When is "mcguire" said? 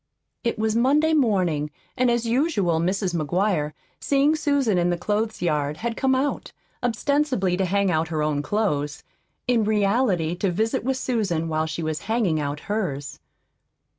3.13-3.73